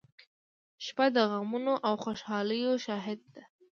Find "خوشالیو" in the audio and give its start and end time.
2.03-2.73